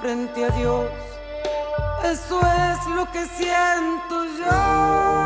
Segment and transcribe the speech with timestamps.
[0.00, 0.86] frente a Dios.
[2.04, 5.20] Eso es lo que siento yo.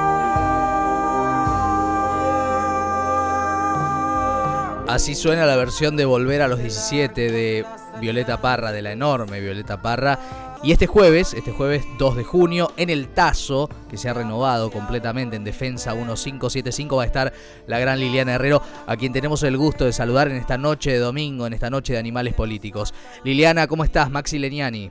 [4.88, 7.66] Así suena la versión de Volver a los 17 de
[8.00, 10.18] Violeta Parra, de la enorme Violeta Parra.
[10.64, 14.70] Y este jueves, este jueves 2 de junio, en el Tazo, que se ha renovado
[14.70, 17.34] completamente en Defensa 1575, va a estar
[17.66, 21.00] la gran Liliana Herrero, a quien tenemos el gusto de saludar en esta noche de
[21.00, 22.94] domingo, en esta noche de animales políticos.
[23.24, 24.10] Liliana, ¿cómo estás?
[24.10, 24.90] Maxi Leniani.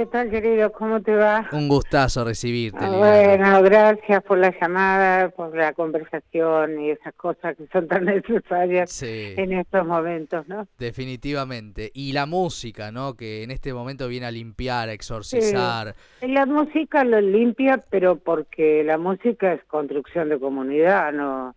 [0.00, 0.72] ¿Qué tal, querido?
[0.72, 1.46] ¿Cómo te va?
[1.52, 2.78] Un gustazo recibirte.
[2.80, 8.04] Ah, bueno, gracias por la llamada, por la conversación y esas cosas que son tan
[8.06, 10.66] necesarias en estos momentos, ¿no?
[10.78, 11.90] Definitivamente.
[11.92, 13.12] Y la música, ¿no?
[13.12, 15.94] Que en este momento viene a limpiar, a exorcizar.
[16.22, 21.54] La música lo limpia, pero porque la música es construcción de comunidad, no,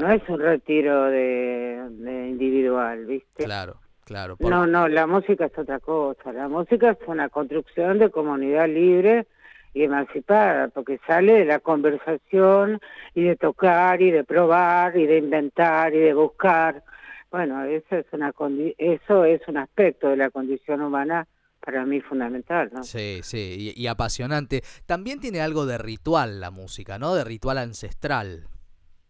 [0.00, 3.44] no es un retiro de, de individual, ¿viste?
[3.44, 3.83] Claro.
[4.04, 4.36] Claro.
[4.40, 6.32] No, no, la música es otra cosa.
[6.32, 9.26] La música es una construcción de comunidad libre
[9.72, 12.80] y emancipada, porque sale de la conversación
[13.14, 16.82] y de tocar y de probar y de inventar y de buscar.
[17.30, 18.32] Bueno, eso es una
[18.78, 21.26] eso es un aspecto de la condición humana
[21.60, 22.84] para mí fundamental, ¿no?
[22.84, 24.62] Sí, sí, y, y apasionante.
[24.86, 27.14] También tiene algo de ritual la música, ¿no?
[27.14, 28.46] De ritual ancestral.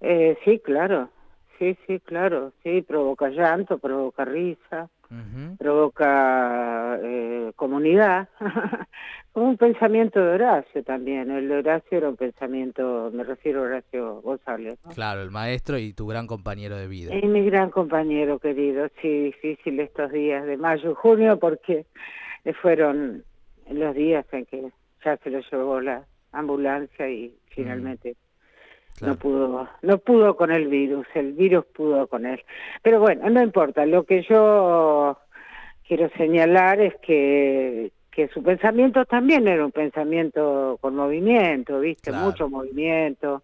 [0.01, 1.11] Eh, sí, claro,
[1.59, 4.89] Sí, sí, claro, sí, provoca llanto, provoca risa,
[5.59, 8.29] provoca eh, comunidad,
[9.33, 13.65] como un pensamiento de Horacio también, el de Horacio era un pensamiento, me refiero a
[13.65, 14.79] Horacio González.
[14.95, 17.15] Claro, el maestro y tu gran compañero de vida.
[17.15, 21.87] Y mi gran compañero querido, sí, difícil estos días de mayo y junio porque
[22.61, 23.23] fueron
[23.71, 24.73] los días en que
[25.05, 28.17] ya se lo llevó la ambulancia y finalmente
[29.01, 32.43] no pudo, no pudo con el virus, el virus pudo con él.
[32.83, 35.19] Pero bueno, no importa, lo que yo
[35.87, 42.13] quiero señalar es que que su pensamiento también era un pensamiento con movimiento, ¿viste?
[42.13, 43.43] Mucho movimiento,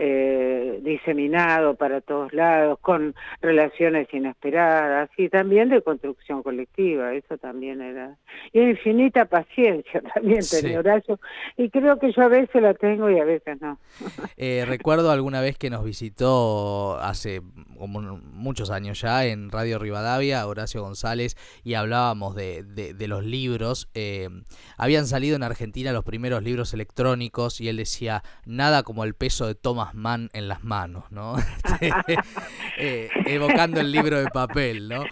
[0.00, 7.80] eh, diseminado para todos lados, con relaciones inesperadas y también de construcción colectiva, eso también
[7.80, 8.16] era.
[8.52, 11.18] Y infinita paciencia también tenía Horacio,
[11.56, 13.78] y creo que yo a veces la tengo y a veces no.
[14.36, 17.40] Eh, recuerdo alguna vez que nos visitó hace
[17.76, 23.88] como muchos años ya en Radio Rivadavia, Horacio González, y hablábamos de, de, los libros.
[23.94, 24.28] Eh,
[24.76, 29.46] habían salido en Argentina los primeros libros electrónicos y él decía, nada como el peso
[29.48, 31.34] de Thomas Man en las manos, ¿no?
[31.80, 32.16] Este,
[32.78, 35.04] eh, evocando el libro de papel, ¿no?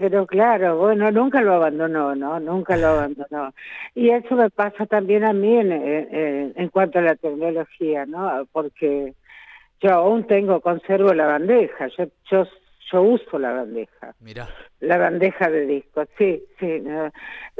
[0.00, 2.38] pero claro, bueno, nunca lo abandonó, ¿no?
[2.38, 3.52] Nunca lo abandonó.
[3.94, 8.46] Y eso me pasa también a mí en, en, cuanto a la tecnología, ¿no?
[8.52, 9.14] Porque
[9.80, 12.46] yo aún tengo, conservo la bandeja, yo, yo,
[12.92, 14.14] yo uso la bandeja.
[14.20, 14.48] Mira.
[14.80, 16.82] La bandeja de discos, sí, sí.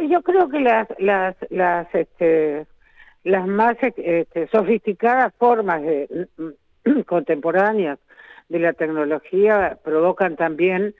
[0.08, 2.66] Yo creo que las, las, las, este,
[3.25, 6.28] las más este, sofisticadas formas de,
[7.06, 7.98] contemporáneas
[8.48, 10.94] de la tecnología provocan también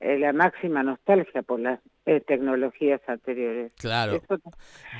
[0.00, 3.72] eh, la máxima nostalgia por las eh, tecnologías anteriores.
[3.76, 4.22] Claro.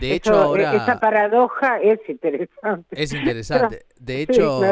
[0.01, 0.75] de hecho, ahora...
[0.75, 2.89] Esa paradoja es interesante.
[2.91, 3.87] Es interesante.
[3.99, 4.63] De hecho,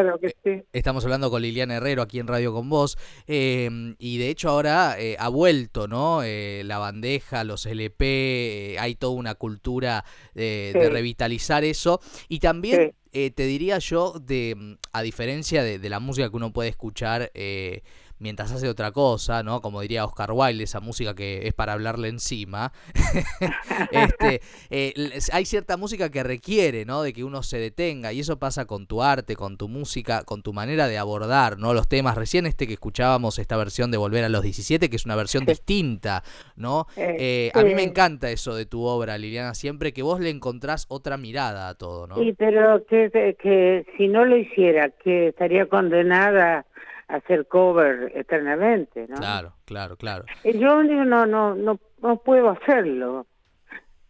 [0.45, 4.51] eh, estamos hablando con Liliana Herrero aquí en Radio con Vos, em, y de hecho
[4.51, 6.23] ahora ha vuelto, ¿no?
[6.25, 12.95] la bandeja, los LP, hay toda una cultura de revitalizar eso, y también...
[13.15, 17.83] te diría yo, de a diferencia de, de, la música que uno puede escuchar eh,
[18.19, 19.61] mientras hace otra cosa, ¿no?
[19.61, 22.73] Como diría Oscar Wilde, esa música que es para hablarle encima.
[23.91, 24.95] este, eh,
[25.33, 27.03] hay cierta música que requiere, ¿no?
[27.03, 30.43] De que uno se detenga y eso pasa con tu arte, con tu música, con
[30.43, 31.75] tu manera de abordar, ¿no?
[31.75, 32.17] Los temas.
[32.17, 35.45] Recién este que escuchábamos, esta versión de Volver a los 17, que es una versión
[35.45, 36.23] distinta,
[36.57, 36.87] ¿no?
[36.97, 40.31] Eh, eh, a mí me encanta eso de tu obra, Liliana, siempre que vos le
[40.31, 42.17] encontrás otra mirada a todo, ¿no?
[42.17, 43.11] Sí, pero que,
[43.41, 46.67] que si no lo hiciera, que estaría condenada
[47.09, 49.17] hacer cover eternamente, ¿no?
[49.17, 50.25] Claro, claro, claro.
[50.43, 53.27] Y yo no, no, no, no puedo hacerlo.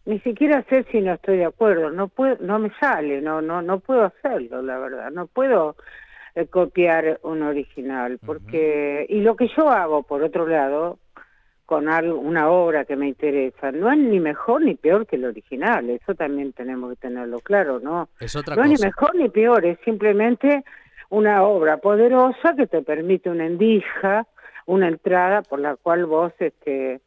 [0.05, 1.89] Ni siquiera sé si no estoy de acuerdo.
[1.89, 5.11] No puedo, no me sale, no, no, no puedo hacerlo, la verdad.
[5.11, 5.75] No puedo
[6.35, 10.99] eh, copiar un original, porque y lo que yo hago, por otro lado,
[11.65, 15.25] con algo, una obra que me interesa, no es ni mejor ni peor que el
[15.25, 18.09] original, eso también tenemos que tenerlo claro, ¿no?
[18.19, 20.63] Es otra no es ni mejor ni peor, es simplemente
[21.09, 24.27] una obra poderosa que te permite una endija,
[24.65, 27.01] una entrada por la cual vos este,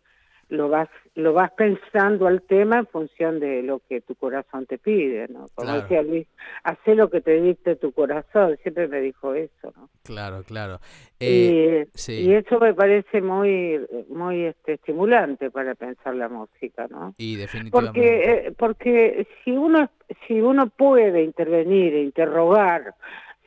[0.49, 4.79] lo vas lo vas pensando al tema en función de lo que tu corazón te
[4.79, 5.47] pide, ¿no?
[5.57, 6.29] Como decía Luis,
[6.63, 9.91] hace lo que te dicte tu corazón, siempre me dijo eso, ¿no?
[10.05, 10.79] Claro, claro.
[11.19, 17.15] Eh, y, eso me parece muy muy este, estimulante para pensar la música, ¿no?
[17.19, 18.01] Y definitivamente.
[18.01, 19.91] Porque eh, porque si uno
[20.29, 22.95] si uno puede intervenir, e interrogar,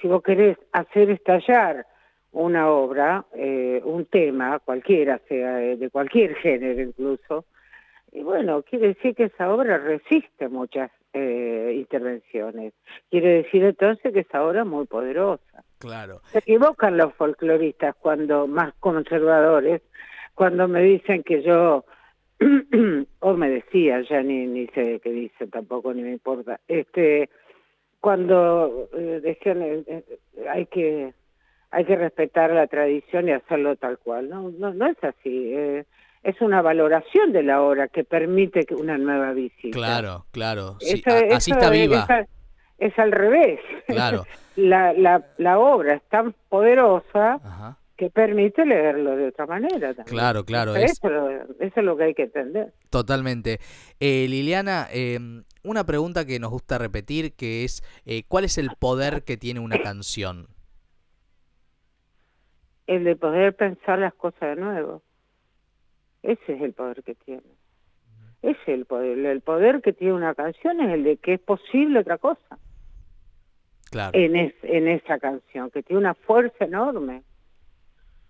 [0.02, 1.86] si vos querés hacer estallar
[2.32, 7.46] una obra, eh, un tema, cualquiera sea, de cualquier género incluso,
[8.12, 12.74] y bueno, quiere decir que esa obra resiste muchas eh, intervenciones.
[13.10, 15.64] Quiere decir entonces que esa obra es muy poderosa.
[15.80, 16.22] Claro.
[16.26, 19.82] Se equivocan los folcloristas cuando, más conservadores,
[20.36, 21.86] cuando me dicen que yo,
[23.20, 27.30] o me decía, ya ni, ni sé qué dice tampoco, ni me importa, este
[28.02, 30.04] cuando eh, decían eh,
[30.52, 31.14] hay que
[31.70, 34.28] hay que respetar la tradición y hacerlo tal cual.
[34.28, 35.54] No, no, no es así.
[35.54, 35.86] Eh,
[36.22, 39.78] es una valoración de la obra que permite una nueva visita.
[39.78, 40.76] Claro, claro.
[41.34, 42.06] así está viva.
[42.78, 43.62] Es, al revés.
[43.88, 44.26] Claro.
[44.58, 47.40] la, la, la obra es tan poderosa
[48.02, 50.06] que permite leerlo de otra manera también.
[50.06, 50.76] Claro, claro.
[50.76, 51.08] Eso,
[51.60, 52.74] es lo que hay que entender.
[52.90, 53.60] Totalmente.
[54.00, 55.20] Eh, Liliana, eh,
[55.64, 59.60] una pregunta que nos gusta repetir, que es, eh, ¿cuál es el poder que tiene
[59.60, 60.48] una canción?
[62.88, 65.04] el de poder pensar las cosas de nuevo.
[66.24, 67.44] Ese es el poder que tiene.
[68.42, 69.20] Ese es el poder.
[69.20, 72.58] El poder que tiene una canción es el de que es posible otra cosa.
[73.92, 74.18] Claro.
[74.18, 77.22] En, en esa canción, que tiene una fuerza enorme.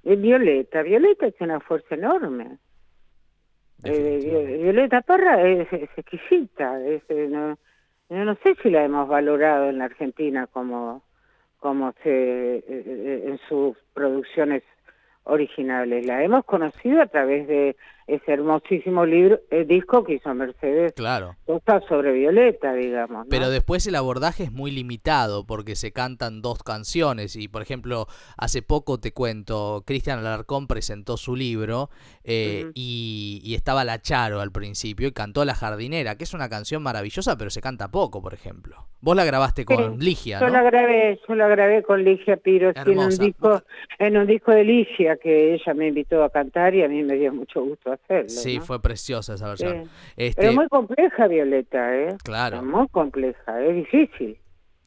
[0.03, 0.81] Es Violeta.
[0.81, 2.57] Violeta tiene una fuerza enorme.
[3.83, 6.83] Eh, Violeta Parra es, exquisita.
[6.83, 7.57] Es, eh, no,
[8.09, 11.03] yo no sé si la hemos valorado en la Argentina como
[11.61, 14.63] como se eh, eh, en sus producciones
[15.23, 16.05] originales.
[16.07, 17.75] La hemos conocido a través de
[18.11, 20.93] ese hermosísimo libro, el disco que hizo Mercedes.
[20.93, 21.37] Claro.
[21.47, 23.27] Está sobre Violeta, digamos.
[23.29, 28.07] Pero después el abordaje es muy limitado porque se cantan dos canciones y, por ejemplo,
[28.37, 31.89] hace poco te cuento, Cristian Alarcón presentó su libro
[32.23, 36.81] eh, y, estaba La Charo al principio y cantó La Jardinera, que es una canción
[36.83, 38.87] maravillosa, pero se canta poco, por ejemplo.
[39.01, 40.47] Vos la grabaste con Ligia, ¿no?
[40.47, 43.61] Yo la grabé, yo la grabé con Ligia Piro en un disco,
[43.99, 47.15] en un disco de Ligia que ella me invitó a cantar y a mí me
[47.15, 48.29] dio mucho gusto hacerlo.
[48.29, 49.89] Sí, fue preciosa esa versión.
[50.17, 50.41] Este...
[50.41, 52.17] Pero muy compleja, Violeta, ¿eh?
[52.23, 52.63] Claro.
[52.63, 54.37] muy compleja, es difícil.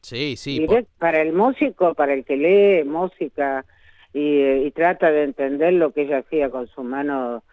[0.01, 0.67] Sí, sí.
[0.99, 3.65] Para el músico, para el que lee música
[4.13, 7.43] y, trata de entender lo que ella hacía con su mano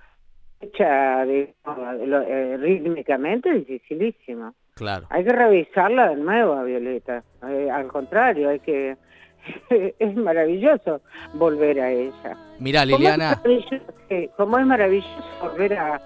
[0.61, 4.55] hecha eh, rítmicamente, es dificilísimo.
[4.75, 5.07] Claro.
[5.11, 7.25] Hay que revisarla de nuevo Violeta.
[7.49, 8.97] Eh, al contrario, hay que
[9.99, 11.01] es maravilloso
[11.35, 12.37] volver a ella.
[12.59, 13.41] Mira, Liliana.
[14.37, 15.09] Como es maravilloso
[15.41, 16.01] volver a,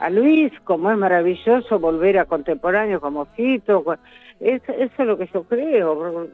[0.00, 3.84] a Luis, como es maravilloso volver a contemporáneos como Fito.
[4.40, 6.28] Eso, eso es lo que yo creo.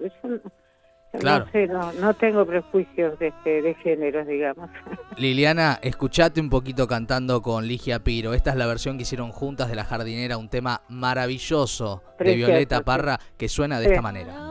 [1.19, 1.47] Claro.
[1.47, 4.69] No, sé, no, no, tengo prejuicios de, este, de géneros, digamos.
[5.17, 8.35] Liliana, escuchate un poquito cantando con Ligia Piro.
[8.35, 12.83] Esta es la versión que hicieron juntas de La Jardinera, un tema maravilloso de Violeta
[12.83, 14.46] Parra que suena de esta manera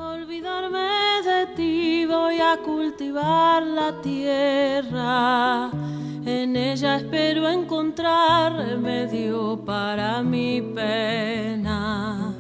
[1.26, 5.72] de ti voy a cultivar la tierra.
[6.24, 12.32] En ella espero encontrar remedio para mi pena.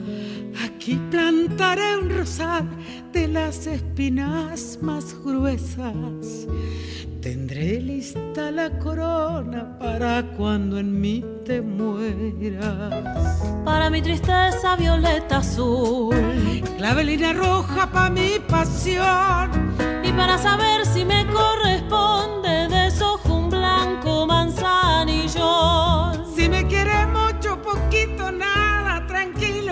[0.63, 2.70] Aquí plantaré un rosal
[3.12, 6.48] de las espinas más gruesas.
[7.25, 13.41] Tendré lista la corona para cuando en mí te mueras.
[13.65, 16.13] Para mi tristeza violeta azul.
[16.77, 19.74] Clavelina roja para mi pasión.
[20.03, 22.91] Y para saber si me corresponde de
[23.27, 26.27] un blanco manzanillón.
[26.36, 29.65] Si me quiere mucho, poquito, nada, tranquilo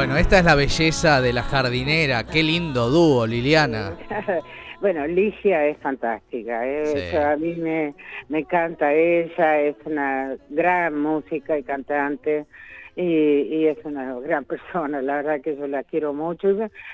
[0.00, 2.24] Bueno, esta es la belleza de la jardinera.
[2.24, 3.98] Qué lindo dúo, Liliana.
[4.80, 7.14] Bueno, Ligia es fantástica, ¿eh?
[7.18, 7.94] a mí me,
[8.30, 12.46] me encanta ella, es una gran música y cantante
[12.96, 16.48] y, es una gran persona, la verdad que yo la quiero mucho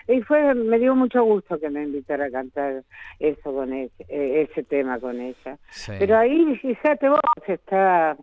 [0.08, 2.82] y, fue me dio mucho gusto que me invitara a cantar
[3.20, 5.56] eso con ese, ese tema con ella.
[6.00, 8.16] Pero ahí, fíjate vos, está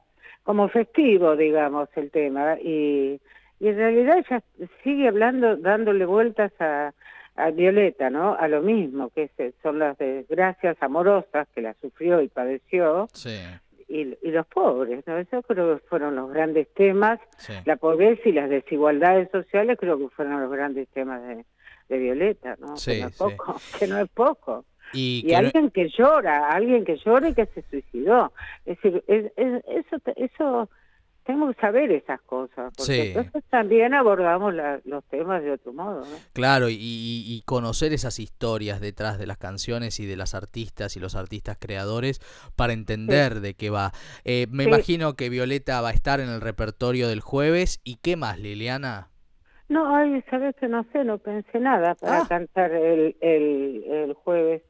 [0.43, 3.21] como festivo, digamos, el tema y
[3.63, 4.43] y en realidad ella
[4.83, 6.93] sigue hablando, dándole vueltas a,
[7.37, 8.35] a Violeta, ¿no?
[8.35, 13.07] A lo mismo, que son las desgracias amorosas que la sufrió y padeció.
[13.87, 15.17] Y, los pobres, ¿no?
[15.17, 17.21] Eso creo que fueron los grandes temas.
[17.63, 21.21] La pobreza y las desigualdades sociales creo que fueron los grandes temas
[21.87, 22.73] de, Violeta, ¿no?
[22.83, 24.65] que no es poco, que no es poco.
[24.91, 28.33] Y, alguien que llora, alguien que llora y que se suicidó.
[28.65, 30.69] Es decir, eso, eso
[31.23, 34.53] tenemos que saber esas cosas, porque entonces también abordamos
[34.85, 36.03] los temas de otro modo.
[36.33, 41.15] Claro, y, conocer esas historias detrás de las canciones y de las artistas y los
[41.15, 42.19] artistas creadores
[42.55, 43.91] para entender de qué va.
[44.23, 47.81] Eh, me imagino que Violeta va a estar en el repertorio del jueves.
[47.83, 49.09] ¿Y qué más, Liliana?
[49.69, 52.25] No, ay, sabes que no sé, no pensé nada para ah.
[52.27, 54.61] cantar el, el, el jueves.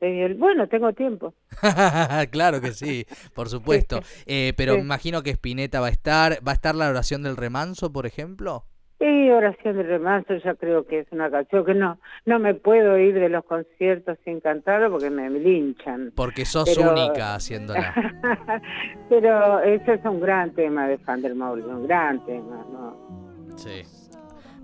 [0.00, 1.34] Bueno, tengo tiempo.
[2.30, 4.00] claro que sí, por supuesto.
[4.26, 6.38] Eh, pero me imagino que Spinetta va a estar.
[6.46, 8.64] ¿Va a estar la oración del remanso, por ejemplo?
[8.98, 12.98] Sí, oración del remanso ya creo que es una canción que no no me puedo
[12.98, 16.12] ir de los conciertos sin cantarlo porque me linchan.
[16.14, 17.92] Porque sos única haciéndola.
[19.08, 23.56] pero ese es un gran tema de Fandermaul, un gran tema, ¿no?
[23.56, 23.82] Sí.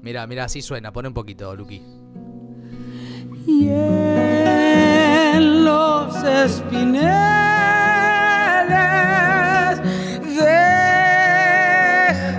[0.01, 0.93] Mira, mira, así suena.
[0.93, 1.83] Pone un poquito, Luqui
[3.47, 3.90] los
[6.71, 7.11] espineles.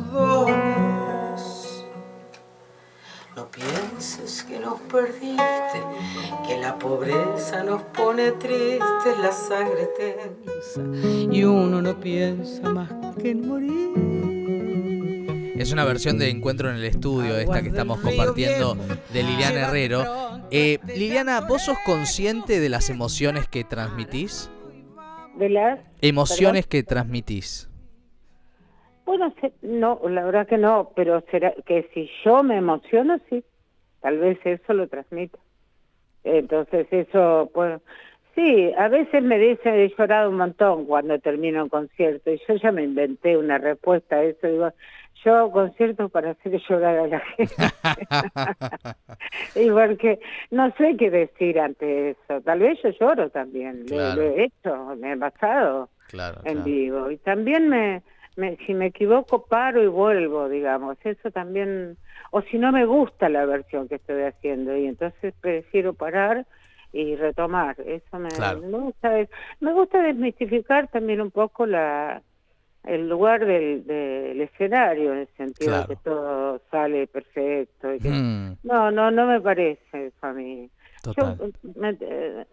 [3.36, 5.80] No pienses que nos perdiste,
[6.48, 10.82] que la pobreza nos pone tristes, la sangre tensa,
[11.32, 12.90] y uno no piensa más
[13.22, 14.25] que en morir.
[15.58, 18.76] Es una versión de Encuentro en el Estudio, esta que estamos compartiendo
[19.14, 20.04] de Liliana Herrero.
[20.52, 24.52] Eh, Liliana, ¿vos sos consciente de las emociones que transmitís?
[25.38, 25.80] ¿De las?
[26.02, 27.70] Emociones que transmitís.
[29.06, 33.44] Bueno, no, la verdad que no, pero será que si yo me emociono, sí,
[34.02, 35.40] tal vez eso lo transmito.
[36.26, 37.80] Entonces eso, pues,
[38.36, 42.56] sí, a veces me dicen, he llorado un montón cuando termino un concierto y yo
[42.56, 44.72] ya me inventé una respuesta a eso, digo,
[45.26, 47.56] yo hago conciertos para hacer llorar a la gente.
[49.56, 50.20] y porque
[50.52, 52.42] no sé qué decir ante eso.
[52.42, 53.86] Tal vez yo lloro también.
[53.90, 55.90] Lo, he hecho, me he pasado
[56.44, 57.10] en vivo.
[57.10, 58.04] Y también me,
[58.36, 60.98] me, si me equivoco, paro y vuelvo, digamos.
[61.04, 61.98] Eso también.
[62.30, 66.46] O si no me gusta la versión que estoy haciendo, y entonces prefiero parar
[66.96, 67.76] y retomar.
[67.82, 68.30] Eso me,
[68.62, 69.12] me gusta.
[69.60, 72.22] Me gusta desmistificar también un poco la
[72.86, 78.58] el lugar del, del escenario en el sentido de que todo sale perfecto y mm.
[78.64, 80.70] no no no me parece eso a mí
[81.18, 81.36] yo
[81.82, 82.46] eh,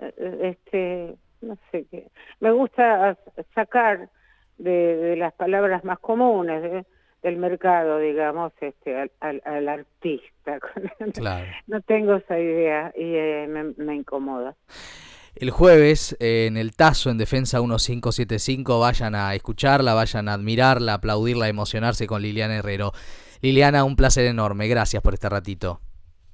[0.43, 2.09] este no sé qué
[2.41, 3.19] me gusta
[3.55, 4.09] sacar
[4.57, 6.87] de, las palabras más comunes
[7.23, 10.59] del mercado digamos este al, al, artista
[11.67, 14.55] no tengo esa idea y eh, me, me incomoda
[15.35, 20.95] el jueves eh, en el Tazo en Defensa 1575 vayan a escucharla, vayan a admirarla,
[20.95, 22.93] aplaudirla, emocionarse con Liliana Herrero.
[23.41, 25.81] Liliana, un placer enorme, gracias por este ratito.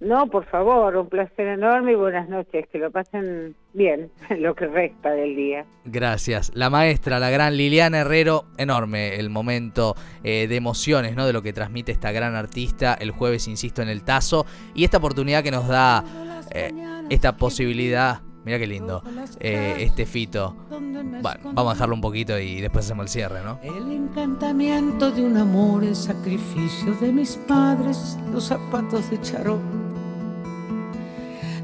[0.00, 4.66] No, por favor, un placer enorme y buenas noches, que lo pasen bien lo que
[4.66, 5.66] resta del día.
[5.84, 6.52] Gracias.
[6.54, 11.26] La maestra, la gran Liliana Herrero, enorme el momento eh, de emociones, ¿no?
[11.26, 14.98] De lo que transmite esta gran artista el jueves, insisto, en el Tazo y esta
[14.98, 16.04] oportunidad que nos da
[16.52, 16.72] eh,
[17.10, 19.02] esta posibilidad Mira qué lindo.
[19.40, 20.56] Eh, este fito.
[20.70, 23.58] Bueno, vamos a dejarlo un poquito y después hacemos el cierre, ¿no?
[23.62, 29.87] El encantamiento de un amor, el sacrificio de mis padres, los zapatos de charol.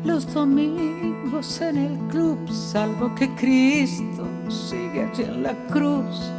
[0.04, 6.30] Los domingos en el club, salvo que Cristo sigue allí en la cruz.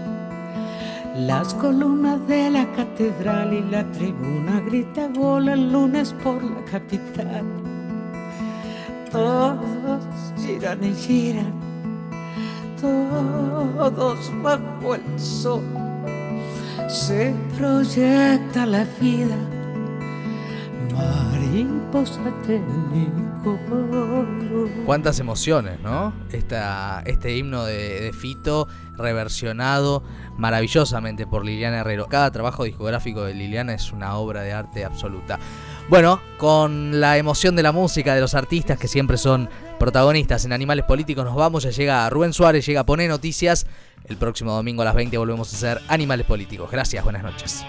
[1.16, 7.44] Las columnas de la catedral y la tribuna grita gol el lunes por la capital
[9.16, 10.04] todos
[10.38, 11.54] giran y giran,
[12.82, 15.64] todos bajo el sol.
[16.90, 19.38] Se proyecta la vida.
[24.86, 26.14] Cuántas emociones, ¿no?
[26.32, 30.04] Esta, este himno de, Fito reversionado
[30.38, 32.08] maravillosamente por Liliana Herrero.
[32.08, 35.40] Cada trabajo discográfico de Liliana es una obra de arte absoluta.
[35.90, 39.50] Bueno, con la emoción de la música, de los artistas que siempre son
[39.80, 41.64] protagonistas en Animales Políticos, nos vamos.
[41.64, 43.68] Ya llega Rubén Suárez, llega a Poner Noticias.
[44.06, 46.70] El próximo domingo a las 20 volvemos a hacer Animales Políticos.
[46.72, 47.66] Gracias, buenas noches.